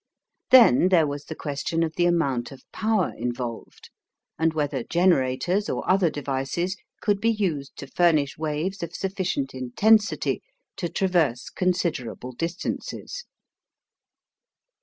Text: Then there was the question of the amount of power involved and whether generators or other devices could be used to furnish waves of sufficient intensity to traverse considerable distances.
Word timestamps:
Then 0.49 0.87
there 0.89 1.05
was 1.05 1.25
the 1.25 1.35
question 1.35 1.83
of 1.83 1.93
the 1.95 2.07
amount 2.07 2.51
of 2.51 2.63
power 2.71 3.13
involved 3.15 3.91
and 4.39 4.51
whether 4.51 4.83
generators 4.83 5.69
or 5.69 5.87
other 5.87 6.09
devices 6.09 6.75
could 7.01 7.21
be 7.21 7.29
used 7.29 7.77
to 7.77 7.85
furnish 7.85 8.35
waves 8.35 8.81
of 8.81 8.95
sufficient 8.95 9.53
intensity 9.53 10.41
to 10.77 10.89
traverse 10.89 11.51
considerable 11.51 12.31
distances. 12.31 13.25